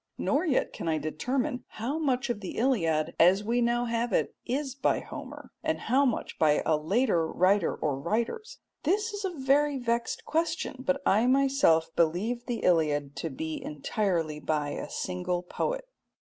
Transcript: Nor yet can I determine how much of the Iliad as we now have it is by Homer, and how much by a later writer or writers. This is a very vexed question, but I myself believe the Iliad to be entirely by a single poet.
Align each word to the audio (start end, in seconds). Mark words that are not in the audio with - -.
Nor 0.17 0.47
yet 0.47 0.73
can 0.73 0.87
I 0.87 0.97
determine 0.97 1.63
how 1.77 1.99
much 1.99 2.31
of 2.31 2.39
the 2.39 2.57
Iliad 2.57 3.13
as 3.19 3.43
we 3.43 3.61
now 3.61 3.85
have 3.85 4.11
it 4.11 4.33
is 4.47 4.73
by 4.73 4.99
Homer, 4.99 5.51
and 5.63 5.79
how 5.81 6.05
much 6.05 6.39
by 6.39 6.63
a 6.65 6.75
later 6.75 7.27
writer 7.27 7.75
or 7.75 7.99
writers. 7.99 8.57
This 8.81 9.13
is 9.13 9.23
a 9.23 9.29
very 9.37 9.77
vexed 9.77 10.25
question, 10.25 10.77
but 10.79 11.03
I 11.05 11.27
myself 11.27 11.95
believe 11.95 12.47
the 12.47 12.63
Iliad 12.63 13.15
to 13.17 13.29
be 13.29 13.63
entirely 13.63 14.39
by 14.39 14.69
a 14.69 14.89
single 14.89 15.43
poet. 15.43 15.87